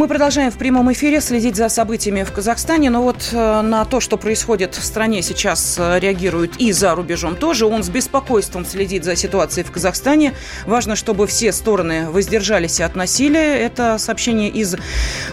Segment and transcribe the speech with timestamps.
[0.00, 4.00] Мы продолжаем в прямом эфире следить за событиями в Казахстане, но вот э, на то,
[4.00, 7.66] что происходит в стране сейчас, э, реагирует и за рубежом тоже.
[7.66, 10.32] Он с беспокойством следит за ситуацией в Казахстане.
[10.64, 13.58] Важно, чтобы все стороны воздержались от насилия.
[13.58, 14.74] Это сообщение из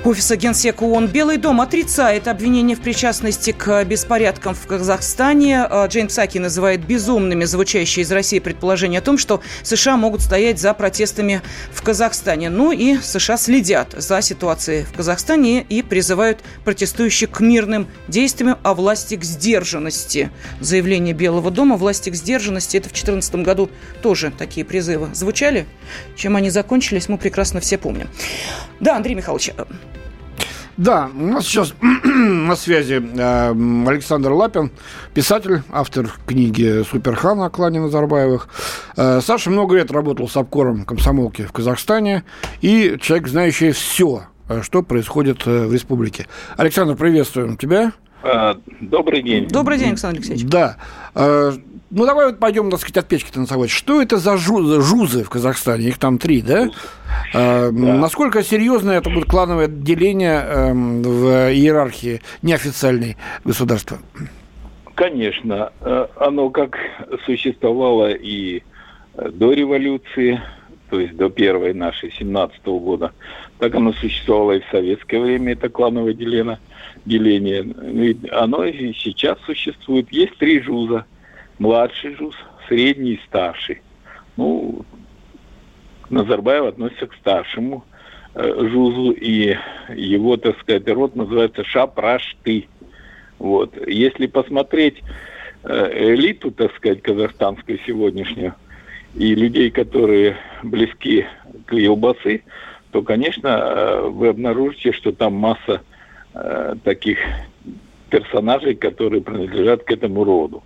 [0.04, 1.08] офиса Генсека ООН.
[1.08, 5.66] Белый дом отрицает обвинение в причастности к беспорядкам в Казахстане.
[5.70, 10.60] Э, Джейн Псаки называет безумными звучащие из России предположения о том, что США могут стоять
[10.60, 11.42] за протестами
[11.72, 12.50] в Казахстане.
[12.50, 18.58] Ну и США следят за ситуацией ситуации в Казахстане и призывают протестующих к мирным действиям,
[18.64, 20.32] а власти к сдержанности.
[20.60, 23.70] Заявление Белого дома власти к сдержанности, это в 2014 году
[24.02, 25.66] тоже такие призывы звучали.
[26.16, 28.08] Чем они закончились, мы прекрасно все помним.
[28.80, 29.66] Да, Андрей Михайлович, э,
[30.78, 34.72] да, у нас сейчас на связи э, Александр Лапин,
[35.14, 38.48] писатель, автор книги «Суперхан» о клане Назарбаевых.
[38.96, 42.24] Э, Саша много лет работал с обкором комсомолки в Казахстане
[42.62, 44.28] и человек, знающий все
[44.62, 46.28] что происходит э, в республике.
[46.56, 47.92] Александр, приветствуем тебя.
[48.24, 49.48] А, добрый день.
[49.48, 50.46] Добрый день, Александр Алексеевич.
[50.46, 50.78] Да.
[51.16, 51.52] Э,
[51.90, 53.70] ну, давай вот пойдем, так сказать, от печки танцевать.
[53.70, 55.88] Что это за жузы в Казахстане?
[55.88, 56.70] Их там три, да?
[57.34, 57.72] да.
[57.72, 64.00] Насколько серьезно это будет клановое деление эм, в иерархии неофициальной государства?
[64.96, 65.72] Конечно.
[66.18, 66.78] Оно как
[67.26, 68.64] существовало и
[69.16, 70.42] до революции,
[70.90, 73.12] то есть до первой нашей, 17 -го года,
[73.60, 76.60] так оно существовало и в советское время, это клановое деление.
[77.06, 77.64] деление.
[77.64, 80.12] И оно и сейчас существует.
[80.12, 81.06] Есть три жуза.
[81.60, 82.36] Младший жуз,
[82.68, 83.82] средний и старший.
[84.36, 84.86] Ну,
[86.10, 87.84] Назарбаев относится к старшему
[88.36, 89.56] э, жузу, и
[89.90, 92.68] его, так сказать, род называется Шапрашты.
[93.40, 93.76] Вот.
[93.88, 95.02] Если посмотреть
[95.64, 98.54] э, элиту, так сказать, казахстанскую сегодняшнюю,
[99.16, 101.26] и людей, которые близки
[101.66, 102.44] к Елбасы,
[102.92, 105.82] то, конечно, э, вы обнаружите, что там масса
[106.34, 107.20] э, таких
[108.10, 110.64] персонажей, которые принадлежат к этому роду.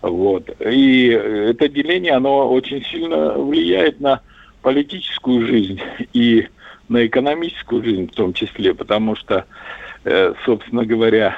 [0.00, 0.50] Вот.
[0.60, 4.20] И это деление, оно очень сильно влияет на
[4.62, 5.80] политическую жизнь
[6.12, 6.46] и
[6.88, 9.46] на экономическую жизнь в том числе, потому что,
[10.04, 11.36] э, собственно говоря,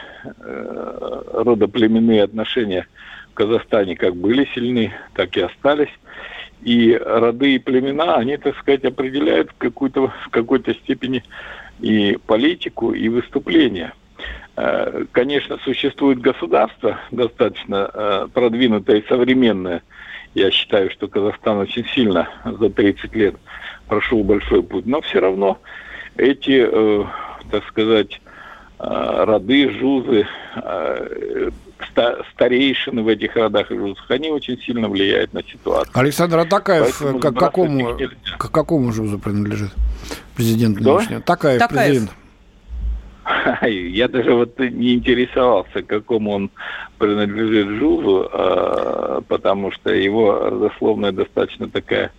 [1.32, 2.86] родоплеменные отношения
[3.36, 5.92] Казахстане как были сильны, так и остались
[6.62, 11.22] и роды и племена, они, так сказать, определяют в, какой-то, в какой-то степени
[11.80, 13.92] и политику, и выступление.
[14.56, 19.82] Э, конечно, существует государство достаточно э, продвинутое и современное.
[20.34, 23.36] Я считаю, что Казахстан очень сильно за 30 лет
[23.86, 24.86] прошел большой путь.
[24.86, 25.58] Но все равно
[26.16, 27.04] эти, э,
[27.50, 28.20] так сказать,
[28.78, 30.26] роды, жузы,
[32.32, 35.92] старейшины в этих родах и жузах, они очень сильно влияют на ситуацию.
[35.94, 37.98] Александр Атакаев к какому,
[38.38, 39.70] к какому жузу принадлежит
[40.34, 40.98] президент Кто?
[40.98, 41.20] нынешний?
[41.20, 42.10] Такаев, Такаев, президент.
[43.62, 46.50] Я даже вот не интересовался, к какому он
[46.98, 52.12] принадлежит жузу, а, потому что его родословная достаточно такая,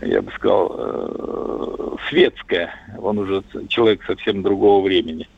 [0.00, 2.74] я бы сказал, э, светская.
[2.98, 5.28] Он уже человек совсем другого времени.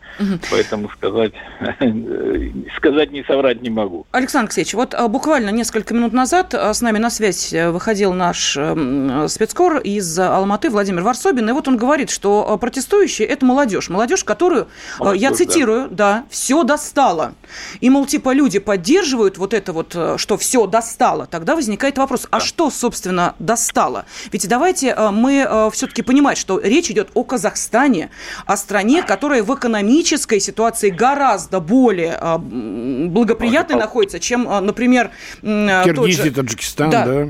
[0.50, 1.32] Поэтому сказать,
[2.76, 4.06] сказать не соврать не могу.
[4.10, 8.12] Александр Алексеевич, вот а, буквально несколько минут назад а, с нами на связь э, выходил
[8.12, 13.44] наш эм, спецкор из Алматы Владимир Варсобин, и вот он говорит, что а, протестующие– это
[13.44, 13.88] молодежь.
[13.88, 14.68] Молодежь, которую,
[14.98, 15.96] молодежь, я цитирую, да.
[15.96, 17.34] да, все достало.
[17.80, 21.26] И, мол, типа люди поддерживают вот это вот, э, что все достало.
[21.26, 24.04] Тогда возникает вопрос, а что, собственно, достало?
[24.32, 28.10] Ведь давайте э, мы все-таки понимать, что речь идет о Казахстане,
[28.46, 34.60] о стране, которая в экономическом экономической ситуации гораздо более а, благоприятной а, находится, чем, а,
[34.60, 35.10] например,
[35.42, 36.30] Киргизия, же...
[36.30, 37.04] Таджикистан, да.
[37.04, 37.28] да.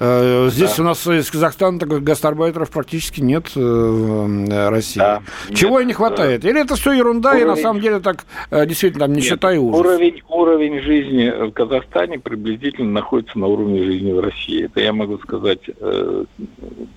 [0.00, 0.82] Э, здесь да.
[0.82, 4.98] у нас из Казахстана таких гастарбайтеров практически нет э, в России.
[5.00, 5.22] Да.
[5.52, 5.88] Чего нет.
[5.88, 6.44] не хватает?
[6.44, 7.42] Или это все ерунда, уровень...
[7.42, 9.80] и на самом деле так э, действительно там нищета и ужас?
[9.80, 14.64] Уровень, уровень жизни в Казахстане приблизительно находится на уровне жизни в России.
[14.64, 16.24] Это я могу сказать э,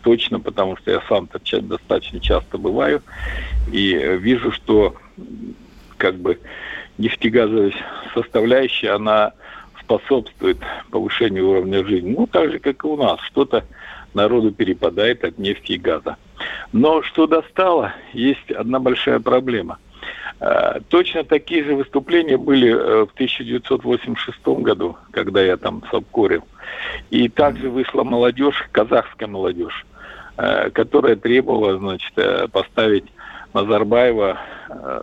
[0.03, 1.27] точно, потому что я сам
[1.62, 3.01] достаточно часто бываю
[3.71, 4.95] и вижу, что
[5.97, 6.39] как бы
[6.97, 7.73] нефтегазовая
[8.13, 9.33] составляющая, она
[9.79, 10.57] способствует
[10.89, 12.15] повышению уровня жизни.
[12.18, 13.19] Ну, так же, как и у нас.
[13.21, 13.65] Что-то
[14.13, 16.18] народу перепадает от нефти и газа.
[16.71, 19.79] Но что достало, есть одна большая проблема.
[20.39, 26.44] Э, точно такие же выступления были э, в 1986 году, когда я там сабкорил.
[27.09, 29.85] И также вышла молодежь, казахская молодежь,
[30.74, 32.13] которая требовала, значит,
[32.51, 33.03] поставить
[33.53, 34.39] Назарбаева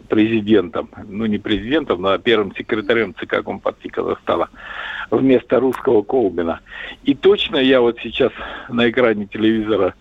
[0.09, 4.49] президентом, ну не президентом, но первым секретарем ЦК Компартии Казахстана
[5.11, 6.61] вместо русского Колбина.
[7.05, 8.33] И точно я вот сейчас
[8.69, 9.95] на экране телевизора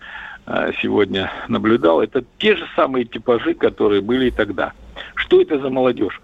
[0.80, 4.72] сегодня наблюдал, это те же самые типажи, которые были и тогда.
[5.14, 6.20] Что это за молодежь?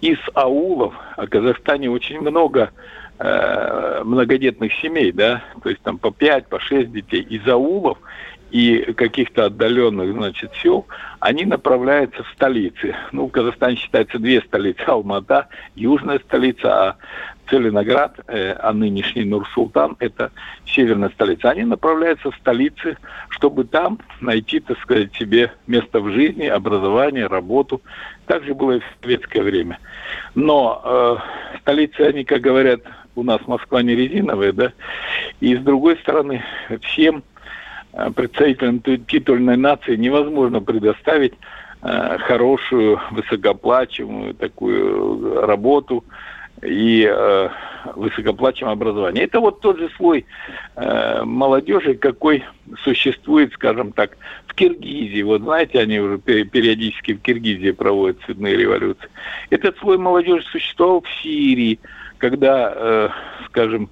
[0.00, 2.70] Из аулов, в Казахстане очень много
[3.18, 7.98] э, многодетных семей, да, то есть там по 5, по 6 детей, из аулов
[8.52, 10.86] и каких-то отдаленных, значит, сел,
[11.20, 12.94] они направляются в столицы.
[13.10, 16.96] Ну, в Казахстане считается две столицы, Алмата, южная столица, а
[17.48, 20.32] Целиноград, э, а нынешний Нур-Султан– это
[20.66, 21.50] северная столица.
[21.50, 22.98] Они направляются в столицы,
[23.30, 27.80] чтобы там найти, так сказать, себе место в жизни, образование, работу.
[28.26, 29.78] Так же было и в советское время.
[30.34, 32.80] Но э, столицы, они, как говорят,
[33.16, 34.72] у нас Москва не резиновая, да,
[35.40, 36.42] и с другой стороны,
[36.82, 37.22] всем
[38.14, 41.34] представителям титульной нации невозможно предоставить
[41.82, 46.04] э, хорошую, высокоплачиваемую такую работу,
[46.62, 47.48] и э,
[47.96, 49.24] высокоплачиваемое образование.
[49.24, 50.24] Это вот тот же слой
[50.76, 52.44] э, молодежи, какой
[52.84, 54.16] существует, скажем так,
[54.46, 55.22] в Киргизии.
[55.22, 59.08] Вот знаете, они уже периодически в Киргизии проводят цветные революции.
[59.50, 61.80] Этот слой молодежи существовал в Сирии,
[62.18, 63.08] когда, э,
[63.46, 63.90] скажем,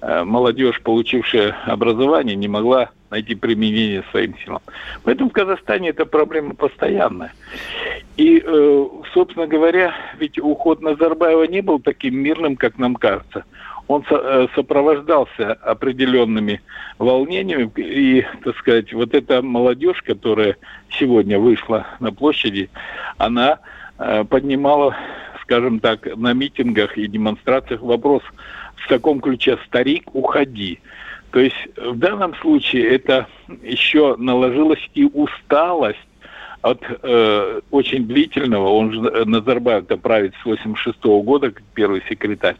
[0.00, 4.60] э, молодежь, получившая образование, не могла найти применение своим силам.
[5.04, 7.32] Поэтому в Казахстане эта проблема постоянная.
[8.16, 13.44] И, э, собственно говоря, ведь уход Назарбаева не был таким мирным, как нам кажется.
[13.86, 16.60] Он э, сопровождался определенными
[16.98, 20.56] волнениями, и, так сказать, вот эта молодежь, которая
[20.90, 22.68] сегодня вышла на площади,
[23.18, 23.60] она
[23.98, 24.96] э, поднимала,
[25.42, 28.22] скажем так, на митингах и демонстрациях вопрос
[28.76, 30.80] в таком ключе «старик, уходи».
[31.34, 33.26] То есть в данном случае это
[33.60, 35.98] еще наложилась и усталость
[36.62, 42.54] от э, очень длительного, он же Назарбаев-то правит с 86 -го года, как первый секретарь,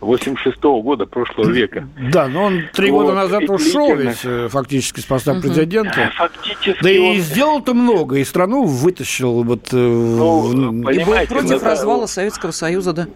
[0.00, 1.88] 86 -го года прошлого века.
[2.12, 3.04] Да, но он три вот.
[3.04, 6.10] года назад ушел ведь э, фактически с поста президента.
[6.14, 7.16] Фактически да он...
[7.16, 9.72] и сделал-то много, и страну вытащил вот...
[9.72, 10.90] Э, ну, в...
[10.90, 13.06] И был против развала Советского Союза, да.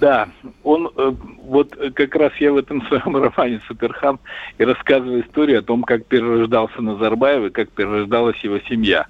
[0.00, 0.28] Да,
[0.62, 1.12] он э,
[1.42, 4.18] вот как раз я в этом своем романе «Суперхан»
[4.58, 9.06] и рассказываю историю о том, как перерождался Назарбаев и как перерождалась его семья.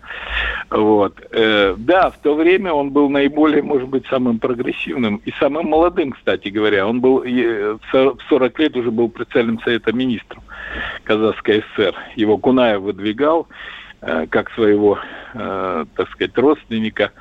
[0.70, 1.20] Вот.
[1.32, 6.12] Э, да, в то время он был наиболее, может быть, самым прогрессивным и самым молодым,
[6.12, 6.86] кстати говоря.
[6.86, 10.42] Он был в 40 лет уже был председателем Совета Министров
[11.04, 11.94] Казахской ССР.
[12.14, 13.48] Его Кунаев выдвигал
[14.02, 14.98] э, как своего,
[15.32, 17.12] так сказать, родственника.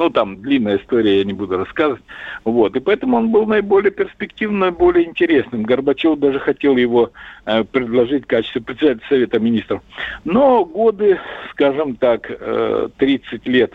[0.00, 2.00] Ну, там длинная история, я не буду рассказывать.
[2.44, 2.74] Вот.
[2.74, 5.62] И поэтому он был наиболее перспективным, наиболее интересным.
[5.62, 7.10] Горбачев даже хотел его
[7.44, 9.82] э, предложить в качестве председателя Совета Министров.
[10.24, 11.18] Но годы,
[11.50, 13.74] скажем так, э, 30 лет,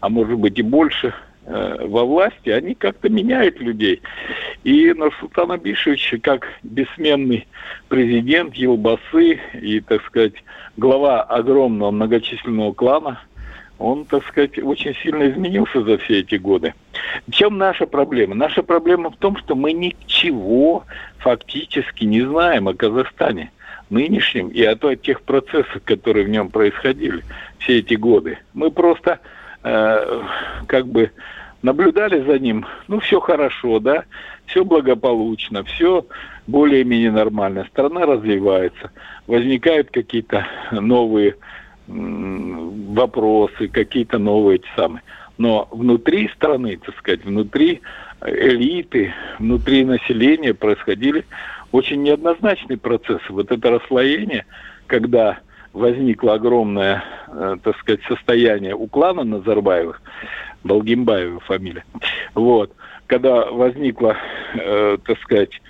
[0.00, 1.12] а может быть и больше,
[1.44, 4.00] э, во власти, они как-то меняют людей.
[4.64, 7.46] И Нурсултан Абишевич, как бессменный
[7.88, 10.42] президент Елбасы и, так сказать,
[10.78, 13.20] глава огромного многочисленного клана–
[13.78, 16.74] он, так сказать, очень сильно изменился за все эти годы.
[17.26, 18.34] В чем наша проблема?
[18.34, 20.84] Наша проблема в том, что мы ничего
[21.18, 23.50] фактически не знаем о Казахстане
[23.90, 27.22] нынешнем и о тех процессах, которые в нем происходили
[27.58, 28.38] все эти годы.
[28.54, 29.20] Мы просто
[29.62, 30.22] э,
[30.66, 31.12] как бы
[31.62, 34.04] наблюдали за ним, ну, все хорошо, да,
[34.46, 36.06] все благополучно, все
[36.46, 38.90] более-менее нормально, страна развивается,
[39.26, 41.36] возникают какие-то новые
[42.96, 45.02] вопросы, какие-то новые эти самые.
[45.38, 47.82] Но внутри страны, так сказать, внутри
[48.24, 51.24] элиты, внутри населения происходили
[51.72, 53.24] очень неоднозначные процессы.
[53.28, 54.46] Вот это расслоение,
[54.86, 55.38] когда
[55.72, 60.00] возникло огромное, э, так сказать, состояние у клана Назарбаевых,
[60.64, 61.84] Балгимбаева фамилия,
[62.34, 62.72] вот,
[63.06, 64.16] когда возникла,
[64.54, 65.60] э, так сказать,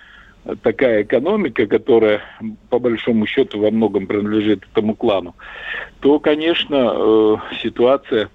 [0.62, 2.22] такая экономика, которая
[2.70, 5.34] по большому счету во многом принадлежит этому клану,
[6.00, 8.28] то, конечно, э, ситуация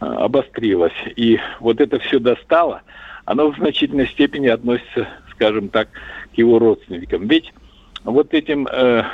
[0.00, 0.92] э, обострилась.
[1.16, 2.82] И вот это все достало,
[3.24, 5.88] оно в значительной степени относится, скажем так,
[6.34, 7.28] к его родственникам.
[7.28, 7.52] Ведь
[8.04, 9.04] вот этим э,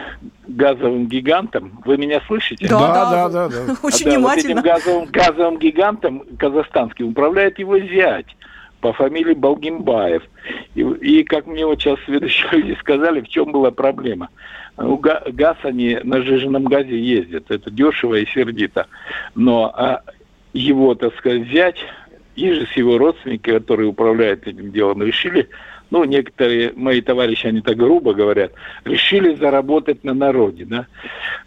[0.47, 2.68] газовым гигантом, вы меня слышите?
[2.68, 3.49] Да, да, да, да.
[3.49, 3.76] да.
[3.83, 4.62] Очень а, внимательно.
[4.62, 8.26] Да, вот этим газовым, газовым гигантом казахстанским управляет его зять
[8.81, 10.23] по фамилии Балгимбаев.
[10.75, 14.29] И, и как мне вот сейчас следующие люди сказали, в чем была проблема.
[14.77, 18.87] Ну, газ они на жиженном газе ездят, это дешево и сердито.
[19.35, 20.03] Но а
[20.53, 21.79] его, так сказать, взять,
[22.37, 25.49] и же с его родственники, которые управляют этим делом, решили
[25.91, 28.53] ну, некоторые мои товарищи, они так грубо говорят,
[28.85, 30.87] решили заработать на народе, да.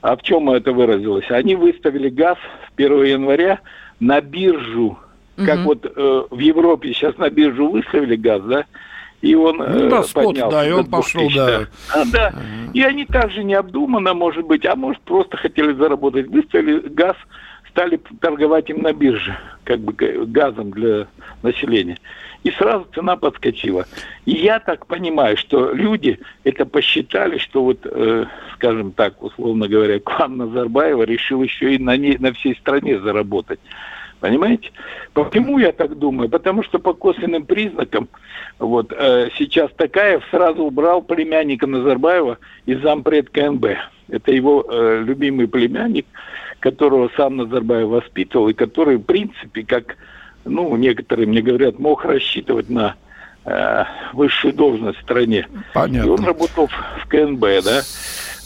[0.02, 1.30] А в чем это выразилось?
[1.30, 3.60] Они выставили газ с 1 января
[4.00, 4.98] на биржу,
[5.46, 5.66] как угу.
[5.66, 8.66] вот э, в Европе сейчас на биржу выставили газ, да,
[9.22, 10.58] и он ну, да, э, спот, поднялся.
[10.58, 11.68] Да, и он пошел, да.
[11.94, 12.28] А, да.
[12.28, 12.42] Ага.
[12.74, 16.28] И они также необдуманно, может быть, а может просто хотели заработать.
[16.28, 17.16] Выставили газ,
[17.70, 19.94] стали торговать им на бирже, как бы
[20.26, 21.08] газом для
[21.44, 21.98] населения.
[22.44, 23.86] И сразу цена подскочила.
[24.26, 30.00] И я так понимаю, что люди это посчитали, что вот, э, скажем так, условно говоря,
[30.00, 33.60] клан Назарбаева решил еще и на, ней, на всей стране заработать.
[34.22, 34.72] Понимаете?
[35.14, 36.30] Почему я так думаю?
[36.30, 38.08] Потому что по косвенным признакам
[38.60, 42.38] вот э, сейчас Такаев сразу убрал племянника Назарбаева
[42.68, 43.66] из зампред КНБ.
[44.10, 46.06] Это его э, любимый племянник,
[46.60, 49.98] которого сам Назарбаев воспитывал, и который, в принципе, как
[50.46, 52.96] ну, некоторые мне говорят, мог рассчитывать на
[53.46, 55.48] э, высшую должность в стране.
[55.74, 56.08] Понятно.
[56.08, 57.82] И он работал в, КНБ, да.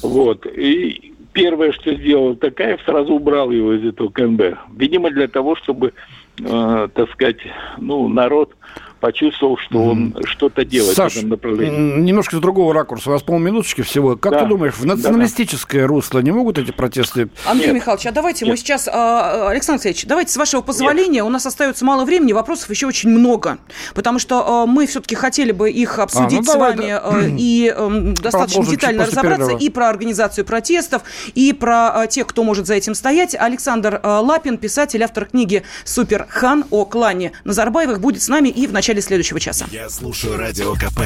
[0.02, 0.46] Вот.
[0.46, 4.58] И первое, что сделал Такаев, сразу убрал его из этого КНБ.
[4.76, 5.94] Видимо, для того, чтобы,
[6.40, 7.38] э, так сказать,
[7.78, 8.56] ну, народ
[9.00, 12.02] почувствовал, что он что-то делает Саш, в этом направлении.
[12.02, 13.10] немножко с другого ракурса.
[13.10, 14.16] У вас полминуточки всего.
[14.16, 14.40] Как да.
[14.42, 15.88] ты думаешь, в националистическое да.
[15.88, 17.30] русло не могут эти протесты?
[17.46, 17.76] Андрей Нет.
[17.76, 18.54] Михайлович, а давайте Нет.
[18.54, 18.90] мы сейчас...
[18.92, 21.26] А, Александр Алексеевич, давайте с вашего позволения, Нет.
[21.26, 23.58] у нас остается мало времени, вопросов еще очень много.
[23.94, 27.36] Потому что а, мы все-таки хотели бы их обсудить а, ну, с давай, вами да.
[27.38, 29.60] и эм, достаточно детально разобраться перерыва.
[29.60, 33.36] и про организацию протестов, и про тех, кто может за этим стоять.
[33.36, 38.74] Александр Лапин, писатель, автор книги «Супер Хан» о клане Назарбаевых, будет с нами и в
[38.74, 39.66] начале начале следующего часа.
[39.72, 41.02] Я слушаю Радио КП,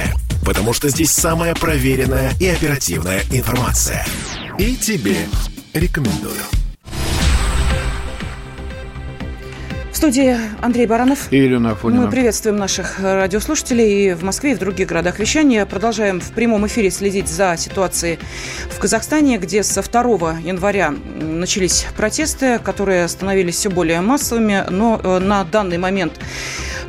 [0.45, 4.05] потому что здесь самая проверенная и оперативная информация.
[4.57, 5.15] И тебе
[5.73, 6.41] рекомендую.
[9.99, 11.27] студии Андрей Баранов.
[11.29, 12.03] И Елена Афонина.
[12.03, 15.65] Мы приветствуем наших радиослушателей и в Москве, и в других городах вещания.
[15.65, 18.17] Продолжаем в прямом эфире следить за ситуацией
[18.69, 25.19] в Казахстане, где со 2 января начались протесты, которые становились все более массовыми, но э,
[25.19, 26.13] на данный момент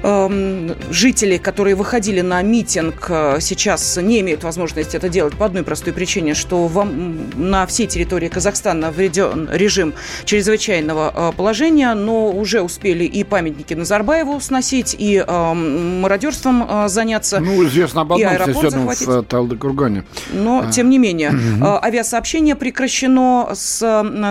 [0.03, 5.63] эм, жители, которые выходили на митинг, э, сейчас не имеют возможности это делать по одной
[5.63, 12.63] простой причине, что вам на всей территории Казахстана введен режим чрезвычайного э, положения, но уже
[12.63, 17.41] успели и памятники Назарбаеву сносить, и э, мародерством э, заняться.
[17.41, 20.05] Ну, известно об одном связанном в Талдыкургане.
[20.33, 20.71] Но, а.
[20.71, 21.67] тем не менее, угу.
[21.83, 23.81] авиасообщение прекращено с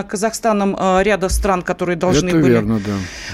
[0.08, 2.80] Казахстаном ряда стран, которые должны Это были верно,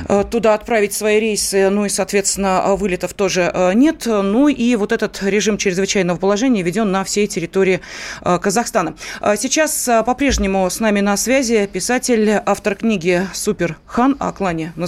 [0.06, 0.24] да.
[0.24, 4.02] туда отправить свои рейсы, ну и, соответственно, вылетов тоже э, нет.
[4.06, 7.80] Ну и вот этот режим чрезвычайного положения введен на всей территории
[8.22, 8.94] э, Казахстана.
[9.20, 14.72] Э, сейчас э, по-прежнему с нами на связи писатель, автор книги «Супер Хан» о клане
[14.76, 14.82] э,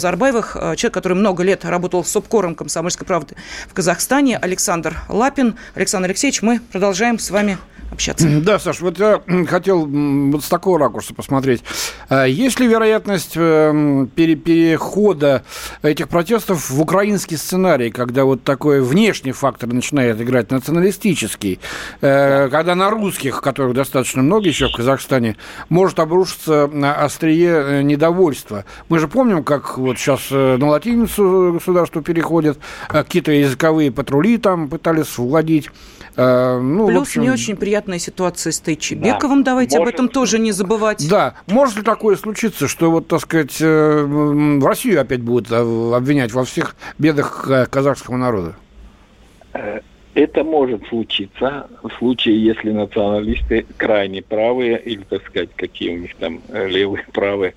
[0.76, 3.36] человек, который много лет работал с СОПКОРом «Комсомольской правды»
[3.68, 5.56] в Казахстане, Александр Лапин.
[5.74, 7.58] Александр Алексеевич, мы продолжаем с вами
[7.90, 8.28] общаться.
[8.40, 11.62] Да, Саш, вот я хотел вот с такого ракурса посмотреть.
[12.08, 15.42] А есть ли вероятность э, перехода
[15.82, 21.60] этих протестов в украинский сценарий, когда вот такой внешний фактор начинает играть националистический,
[22.00, 25.36] э, когда на русских, которых достаточно много еще в Казахстане,
[25.68, 28.64] может обрушиться острие э, недовольства.
[28.88, 32.58] Мы же помним, как вот сейчас на латиницу государство переходит,
[32.88, 35.70] какие-то языковые патрули там пытались владеть.
[36.16, 37.22] Ну, Плюс общем...
[37.22, 39.42] не очень неприятная ситуация с Тайчебековым.
[39.42, 39.52] Да.
[39.52, 39.94] Давайте Может...
[39.94, 41.08] об этом тоже не забывать.
[41.08, 41.34] Да.
[41.46, 45.56] Может ли такое случиться, что вот, так сказать, э, Россию опять будут э,
[45.94, 48.56] обвинять во всех бедах э, казахского народа?
[50.18, 56.16] Это может случиться в случае, если националисты крайне правые, или, так сказать, какие у них
[56.16, 57.54] там э, левые, правые,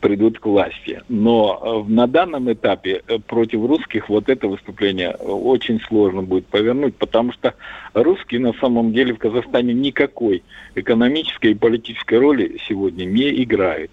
[0.00, 1.00] придут к власти.
[1.08, 6.96] Но э, на данном этапе э, против русских вот это выступление очень сложно будет повернуть,
[6.96, 7.54] потому что
[7.94, 10.42] русские на самом деле в Казахстане никакой
[10.74, 13.92] экономической и политической роли сегодня не играют.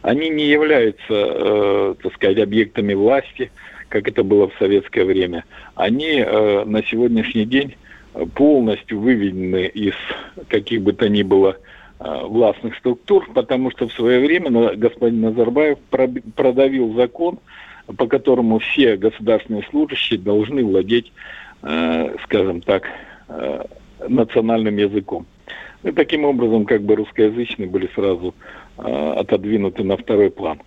[0.00, 3.50] Они не являются, э, так сказать, объектами власти–
[3.92, 5.44] как это было в советское время,
[5.74, 7.76] они э, на сегодняшний день
[8.34, 9.94] полностью выведены из
[10.48, 11.58] каких бы то ни было
[12.00, 15.78] э, властных структур, потому что в свое время господин Назарбаев
[16.34, 17.38] продавил закон,
[17.98, 21.12] по которому все государственные служащие должны владеть,
[21.62, 22.84] э, скажем так,
[23.28, 23.64] э,
[24.08, 25.26] национальным языком.
[25.82, 28.34] И таким образом, как бы русскоязычные были сразу
[28.78, 30.62] э, отодвинуты на второй план.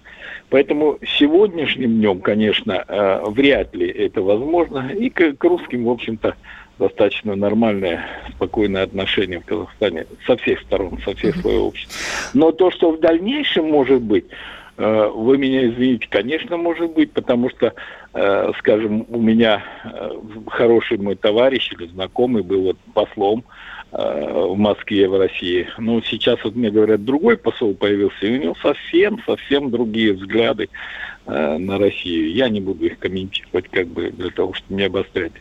[0.50, 4.92] Поэтому сегодняшним днем, конечно, э, вряд ли это возможно.
[4.92, 6.36] И к, к русским, в общем-то,
[6.78, 11.98] достаточно нормальное, спокойное отношение в Казахстане со всех сторон, со всех слоев общества.
[12.34, 14.25] Но то, что в дальнейшем может быть,
[14.78, 17.74] Э, вы меня извините, конечно, может быть, потому что,
[18.14, 19.64] э, скажем, у меня
[20.48, 23.44] хороший мой товарищ или знакомый был вот послом
[23.92, 25.68] в Москве, в России.
[25.77, 30.70] Ну, сейчас вот мне говорят, другой посол появился, и у него совсем, совсем другие взгляды
[31.25, 32.34] на Россию.
[32.34, 35.32] Я не буду их комментировать, как бы, для того, чтобы не обострять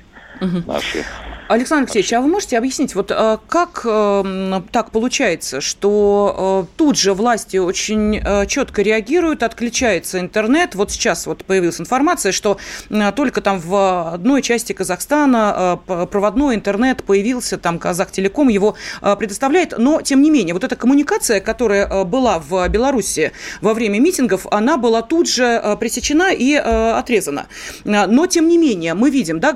[0.44, 0.72] угу.
[0.72, 1.04] наши.
[1.46, 6.96] Александр Алексеевич, а вы можете объяснить, вот э, как э, так получается, что э, тут
[6.96, 10.74] же власти очень четко реагируют, отключается интернет.
[10.74, 12.58] Вот сейчас вот появилась информация, что
[13.14, 20.22] только там в одной части Казахстана проводной интернет появился, там Казахтелеком его предоставляет, но тем
[20.22, 25.28] не менее, вот эта коммуникация, которая была в Беларуси во время митингов, она была тут
[25.28, 27.46] же пресечена и отрезана.
[27.84, 29.52] Но тем не менее, мы видим, да,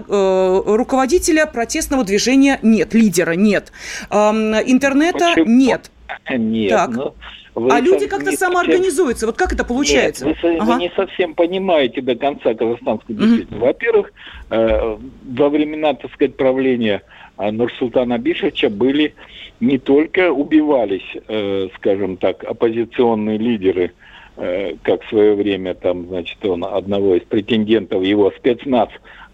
[0.79, 3.73] руководителя протестного движения нет, лидера нет,
[4.11, 5.47] интернета Почему?
[5.47, 5.91] нет.
[6.31, 6.71] Нет.
[6.71, 6.91] Так.
[6.91, 7.15] Ну,
[7.55, 9.27] вы а люди как-то самоорганизуются.
[9.27, 10.27] Вот как это получается?
[10.27, 10.73] Нет, вы, ага.
[10.73, 13.55] вы не совсем понимаете до конца казахстанской действительности.
[13.55, 13.65] Угу.
[13.65, 14.13] Во-первых,
[14.51, 14.97] э,
[15.37, 17.03] во времена, так сказать, правления
[17.37, 19.15] э, Нурсултана Абишевича были
[19.61, 23.93] не только убивались, э, скажем так, оппозиционные лидеры,
[24.37, 28.89] э, как в свое время там, значит, он одного из претендентов, его спецназ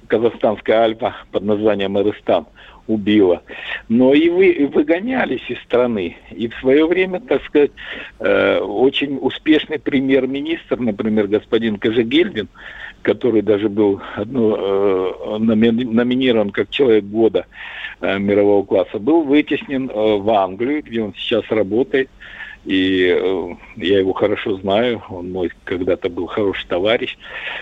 [0.06, 2.46] казахстанская Альпа под названием Эрыстан
[2.86, 3.42] убила.
[3.88, 6.16] Но и вы выгонялись из страны.
[6.30, 7.70] И в свое время, так сказать,
[8.20, 12.48] э, очень успешный премьер-министр, например, господин Кожегельдин,
[13.02, 17.46] который даже был одно, э, номинирован как человек года
[18.00, 22.10] э, мирового класса, был вытеснен э, в Англию, где он сейчас работает.
[22.64, 27.16] И э, я его хорошо знаю, он мой когда-то был хороший товарищ.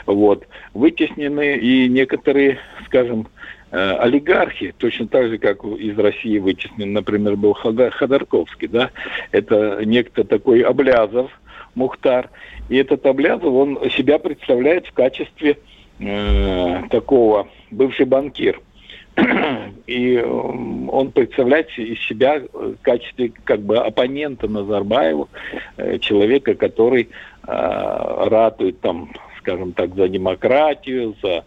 [0.07, 0.47] Вот.
[0.75, 3.27] Вытеснены и некоторые, скажем,
[3.73, 8.91] э, олигархи, точно так же, как из России вытеснен, например, был Ходорковский, да,
[9.33, 11.31] это некто такой Облязов,
[11.75, 12.31] Мухтар,
[12.69, 15.59] и этот Облязов, он себя представляет в качестве
[15.99, 18.61] э, такого, бывший банкир–
[19.87, 25.29] и он представляет из себя в качестве как бы оппонента Назарбаеву,
[25.77, 27.09] э, человека, который
[27.47, 31.45] э, ратует там, скажем так, за демократию, за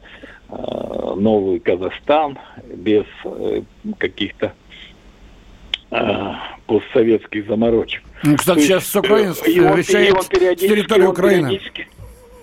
[0.50, 3.62] э, новый Казахстан без э,
[3.98, 4.54] каких-то
[5.90, 6.32] э,
[6.68, 8.04] постсоветских заморочек.
[8.24, 11.60] Ну, кстати, То сейчас с украинских вещает с территории Украины.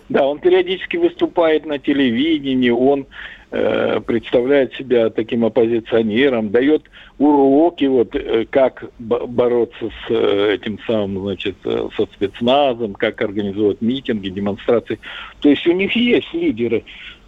[0.09, 6.85] Да, он периодически выступает на телевидении, он Э, представляет себя таким оппозиционером, дает
[7.19, 14.31] уроки, вот, э, как бороться с э, этим самым, значит, со спецназом, как организовать митинги,
[14.31, 14.99] демонстрации.
[15.41, 16.85] То есть у них есть лидеры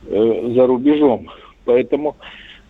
[0.07, 1.31] за рубежом,
[1.65, 2.17] поэтому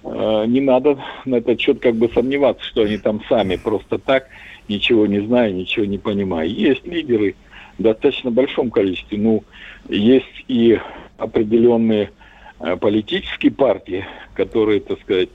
[0.05, 4.29] не надо на этот счет как бы сомневаться, что они там сами просто так,
[4.69, 6.47] ничего не зная, ничего не понимая.
[6.47, 7.35] Есть лидеры
[7.79, 9.19] в достаточно большом количестве.
[9.19, 9.43] Ну,
[9.89, 10.79] есть и
[11.19, 12.24] определенные Э,
[12.59, 15.31] политические партии, которые, так сказать,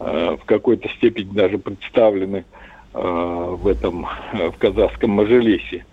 [0.00, 2.44] э, в какой-то степени даже представлены
[2.94, 5.84] э, в этом, в казахском Мажилисе.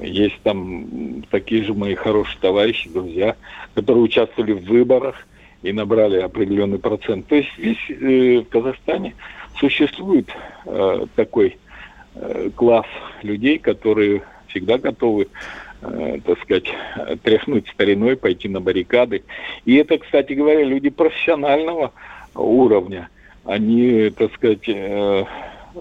[0.00, 3.36] Есть там такие же мои хорошие товарищи, друзья,
[3.74, 5.26] которые участвовали в выборах
[5.62, 7.26] и набрали определенный процент.
[7.26, 9.14] То есть здесь в Казахстане
[9.60, 10.34] существует
[11.14, 11.58] такой
[12.56, 12.86] класс
[13.22, 15.28] людей, которые всегда готовы э,
[15.82, 16.72] так сказать,
[17.22, 19.24] тряхнуть стариной, пойти на баррикады.
[19.64, 21.92] И это, кстати говоря, люди профессионального
[22.34, 23.08] уровня.
[23.44, 25.24] Они, так сказать, э,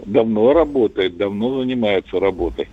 [0.05, 2.67] давно работают, давно занимаются работой.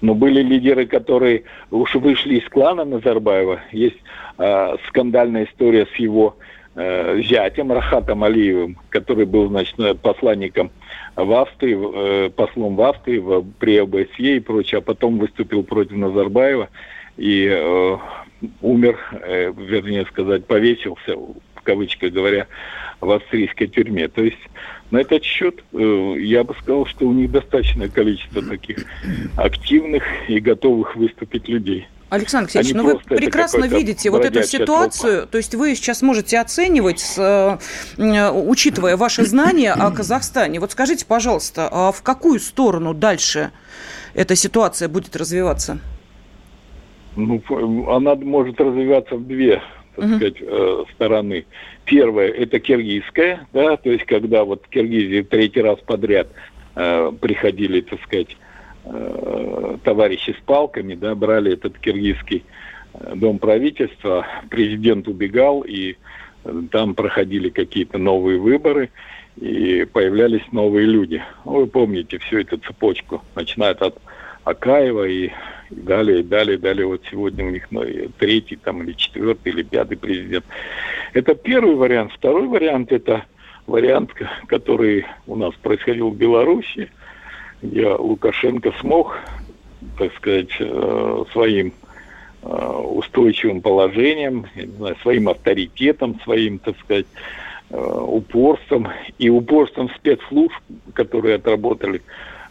[0.00, 3.60] Но были лидеры, которые уж вышли из клана Назарбаева.
[3.70, 3.96] Есть
[4.38, 6.36] э, скандальная история с его
[6.74, 10.70] э, зятем Рахатом Алиевым, который был, значит, посланником
[11.16, 11.78] в Австрии,
[12.26, 16.68] э, послом в Австрии, в, при ОБСЕ и прочее, а потом выступил против Назарбаева
[17.16, 17.96] и э,
[18.60, 22.46] умер, э, вернее сказать, повесился, в кавычках говоря,
[23.00, 24.08] в австрийской тюрьме.
[24.08, 24.38] То есть
[24.90, 28.78] на этот счет э, я бы сказал, что у них достаточное количество таких
[29.36, 31.86] активных и готовых выступить людей.
[32.14, 35.26] Александр Алексеевич, ну вы прекрасно видите вот эту ситуацию, толпа.
[35.32, 37.18] то есть вы сейчас можете оценивать, с,
[37.98, 40.60] э, учитывая ваши знания о Казахстане.
[40.60, 43.50] Вот скажите, пожалуйста, а в какую сторону дальше
[44.14, 45.78] эта ситуация будет развиваться?
[47.16, 47.42] Ну,
[47.90, 49.62] она может развиваться в две
[49.96, 51.46] так uh сказать, э, стороны.
[51.84, 56.28] Первое– это киргизская, да, то есть когда вот в Киргизии третий раз подряд
[56.74, 58.36] э, приходили, так сказать,
[58.86, 62.44] Э, товарищи с палками, да, брали этот киргизский
[62.92, 65.96] э, дом правительства, президент убегал, и
[66.44, 68.90] э, там проходили какие-то новые выборы,
[69.40, 71.22] и появлялись новые люди.
[71.46, 73.96] Ну, вы помните всю эту цепочку, начиная от
[74.44, 75.30] Акаева и
[75.70, 76.86] далее, далее, далее.
[76.86, 77.82] Вот сегодня у них ну,
[78.18, 80.44] третий там или четвертый или пятый президент.
[81.14, 82.12] Это первый вариант.
[82.12, 83.24] Второй вариант– это
[83.66, 84.10] вариант,
[84.46, 86.90] который у нас происходил в Беларуси,
[87.62, 89.18] где Лукашенко смог,
[89.98, 91.72] так сказать, э, своим
[92.42, 97.06] э, устойчивым положением, знаю, своим авторитетом, своим, так сказать,
[97.70, 98.88] э, упорством
[99.18, 100.56] и упорством спецслужб,
[100.92, 102.02] которые отработали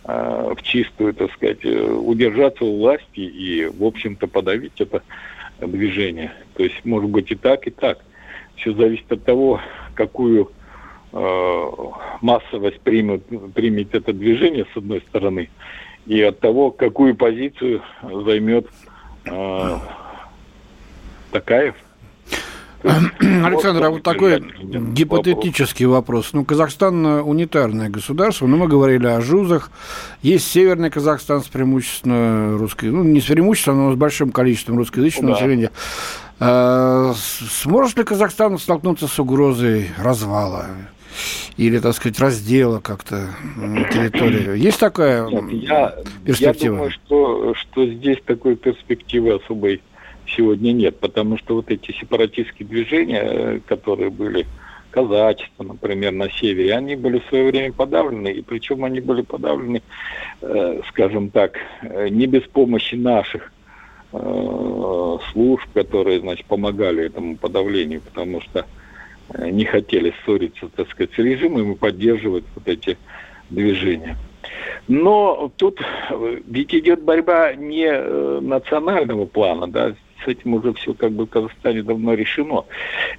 [0.05, 5.01] в чистую, так сказать, удержаться у власти и, в общем-то, подавить это
[5.61, 6.33] движение.
[6.55, 7.99] То есть, может быть, и так, и так.
[8.57, 9.61] Все зависит от того,
[9.95, 10.51] какую
[11.13, 13.23] массовость примет,
[13.53, 15.49] примет это движение, с одной стороны,
[16.07, 18.67] и от того, какую позицию займет
[19.25, 19.77] э,
[21.31, 21.75] Такаев.
[22.83, 26.33] Александр, а вот такой гипотетический вопрос.
[26.33, 29.71] Ну, Казахстан унитарное государство, но мы говорили о жузах.
[30.21, 35.29] Есть Северный Казахстан с преимущественно русской, ну, не с преимущественно, но с большим количеством русскоязычного
[35.29, 35.33] да.
[35.33, 35.71] населения.
[36.39, 40.65] А, сможет ли Казахстан столкнуться с угрозой развала?
[41.57, 43.29] Или, так сказать, раздела как-то
[43.91, 44.57] территории.
[44.57, 45.95] Есть такая Нет, я,
[46.25, 46.73] перспектива?
[46.73, 49.81] Я думаю, что, что здесь такой перспективы особой
[50.27, 54.45] сегодня нет, потому что вот эти сепаратистские движения, которые были
[54.91, 59.81] казачество, например, на севере, они были в свое время подавлены, и причем они были подавлены,
[60.41, 63.51] э, скажем так, э, не без помощи наших
[64.11, 68.82] э, служб, которые, значит, помогали этому подавлению, потому что Э,
[69.37, 72.97] не хотели ссориться, так сказать, с режимом и поддерживать вот эти
[73.49, 74.17] движения.
[74.87, 80.93] Но тут э, ведь идет борьба не э, национального плана, да, с этим уже все
[80.93, 82.65] как бы в Казахстане давно решено.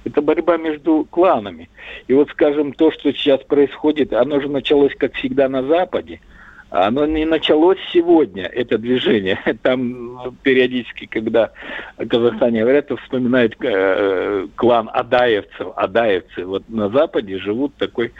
[0.03, 1.69] Это борьба между кланами.
[2.07, 6.19] И вот, скажем, то, что сейчас происходит, оно же началось, как всегда, на Западе–
[6.75, 9.39] оно не началось сегодня, это движение.
[9.61, 11.51] Там периодически, когда
[11.97, 15.69] Казахстане говорят, вспоминают э, клан Адаевцев.
[15.75, 16.45] Адаевцы.
[16.45, 18.11] Вот на Западе живут такой,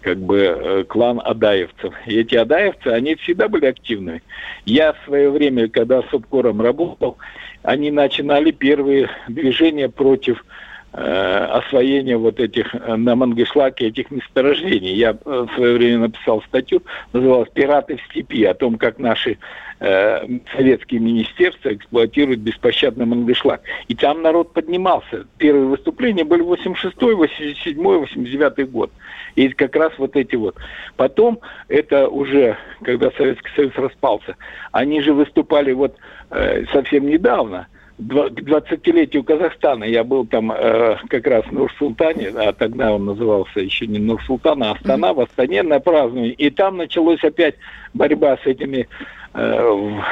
[0.00, 1.92] как бы, э, клан Адаевцев.
[2.06, 4.22] И эти Адаевцы, они всегда были активными.
[4.64, 7.18] Я в свое время, когда с Обкором работал,
[7.62, 10.44] они начинали первые движения против
[10.92, 14.94] освоения вот этих э, на Мангышлаке этих месторождений.
[14.94, 19.38] Я э, в свое время написал статью, называлась «Пираты в степи», о том, как наши
[19.80, 23.60] э, советские министерства эксплуатируют беспощадно Мангышлак.
[23.88, 25.26] И там народ поднимался.
[25.36, 28.90] Первые выступления были 86-й, 87-й, 89-й год.
[29.34, 30.56] И как раз вот эти вот.
[30.96, 34.36] Потом, это уже, когда Советский Союз распался,
[34.72, 35.96] они же выступали вот
[36.30, 37.66] э, совсем недавно–
[37.98, 39.84] 20-летию Казахстана.
[39.84, 44.62] Я был там э, как раз в Нур-Султане, а тогда он назывался еще не Нур-Султан,
[44.62, 46.32] а Астана, в Астане на праздновании.
[46.32, 47.56] И там началась опять
[47.94, 48.88] борьба с этими
[49.34, 50.02] э,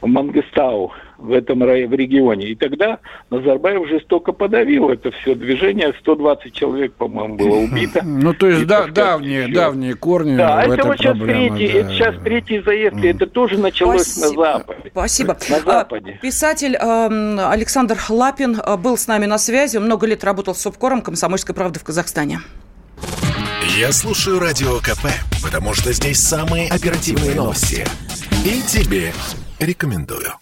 [0.00, 0.92] в Мангыстау,
[1.24, 2.48] в этом в регионе.
[2.48, 2.98] И тогда
[3.30, 5.92] Назарбаев жестоко подавил это все движение.
[6.00, 8.02] 120 человек, по-моему, было убито.
[8.24, 11.78] Ну, то есть да, давние, давние корни Да, это вот сейчас третий, да.
[11.78, 14.42] это сейчас третий заезд, и это тоже началось Спасибо.
[14.42, 14.90] на Западе.
[14.90, 15.36] Спасибо.
[15.50, 16.18] На Западе.
[16.22, 21.02] Писатель э, Александр Лапин э, был с нами на связи, много лет работал с Собкором
[21.02, 22.40] «Комсомольской правды» в Казахстане.
[23.76, 25.06] Я слушаю Радио КП,
[25.42, 27.84] потому что здесь самые оперативные новости.
[28.44, 29.12] И тебе
[29.58, 30.34] рекомендую.